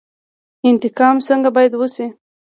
[0.67, 2.05] انتقاد څنګه باید وشي؟